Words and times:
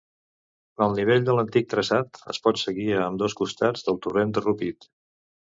El 0.85 0.95
nivell 0.99 1.27
de 1.27 1.35
l'antic 1.39 1.69
traçat 1.73 2.21
es 2.33 2.41
pot 2.47 2.61
seguir 2.63 2.89
a 2.95 3.05
ambdós 3.11 3.37
costats 3.43 3.87
del 3.91 4.01
torrent 4.09 4.35
de 4.39 4.45
Rupit. 4.49 4.91